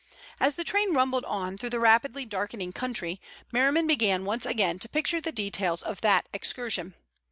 As 0.39 0.55
the 0.55 0.63
train 0.63 0.95
rumbled 0.95 1.25
on 1.25 1.57
through 1.57 1.69
the 1.69 1.79
rapidly 1.79 2.25
darkening 2.25 2.73
country 2.73 3.21
Merriman 3.51 3.85
began 3.85 4.25
once 4.25 4.47
again 4.47 4.79
to 4.79 4.89
picture 4.89 5.21
the 5.21 5.31
details 5.31 5.83
of 5.83 6.01
that 6.01 6.27
excursion. 6.33 6.95